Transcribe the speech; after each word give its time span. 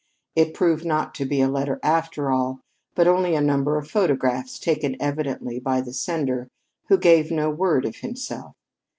It 0.35 0.55
proved 0.55 0.83
not 0.83 1.13
to 1.13 1.25
be 1.25 1.41
a 1.41 1.47
letter, 1.47 1.79
after 1.83 2.31
all, 2.31 2.59
but 2.95 3.07
only 3.07 3.35
a 3.35 3.39
number 3.39 3.77
of 3.77 3.87
photographs, 3.87 4.57
taken 4.57 4.95
evidently 4.99 5.59
by 5.59 5.79
the 5.81 5.93
sender, 5.93 6.47
who 6.87 6.97
gave 6.97 7.29
no 7.29 7.51
word 7.51 7.85
of 7.85 7.97
himself. 7.97 8.55